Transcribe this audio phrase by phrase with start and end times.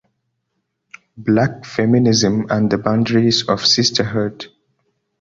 [1.15, 4.47] Black Feminism and the Boundaries of Sisterhood.